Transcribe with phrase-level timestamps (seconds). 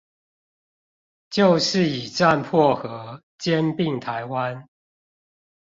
[1.29, 4.65] 就是以戰迫和，兼併台灣